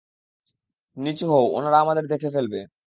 নিচু 0.97 1.25
হও, 1.31 1.45
ওনারা 1.57 1.77
আমাদের 1.79 2.05
দেখে 2.07 2.29
ফেলবে। 2.35 2.59